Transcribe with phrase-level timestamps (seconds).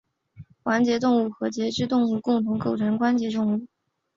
[0.63, 3.67] 环节动物和节肢动物共同构成关节动物。